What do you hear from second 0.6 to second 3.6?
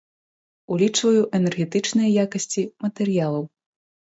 Улічваю энергетычныя якасці матэрыялаў.